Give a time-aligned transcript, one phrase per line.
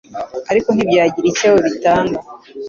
[0.51, 2.19] ariko ntibyagira icyo bitanga